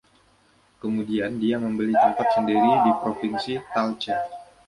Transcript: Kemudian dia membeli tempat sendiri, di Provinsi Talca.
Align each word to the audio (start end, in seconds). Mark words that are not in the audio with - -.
Kemudian 0.81 1.31
dia 1.41 1.57
membeli 1.65 1.93
tempat 2.03 2.27
sendiri, 2.35 2.71
di 2.89 2.91
Provinsi 3.05 3.53
Talca. 3.73 4.17